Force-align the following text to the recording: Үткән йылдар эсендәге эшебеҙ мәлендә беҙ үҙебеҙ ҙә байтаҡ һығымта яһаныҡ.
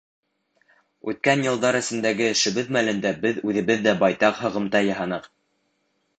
Үткән 1.11 1.43
йылдар 1.47 1.77
эсендәге 1.79 2.31
эшебеҙ 2.37 2.73
мәлендә 2.79 3.13
беҙ 3.27 3.41
үҙебеҙ 3.51 3.85
ҙә 3.91 3.95
байтаҡ 4.03 4.43
һығымта 4.43 4.85
яһаныҡ. 4.89 5.31